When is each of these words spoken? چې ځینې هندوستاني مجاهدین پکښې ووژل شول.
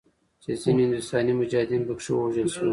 چې 0.43 0.51
ځینې 0.61 0.81
هندوستاني 0.85 1.33
مجاهدین 1.39 1.81
پکښې 1.87 2.11
ووژل 2.13 2.47
شول. 2.55 2.69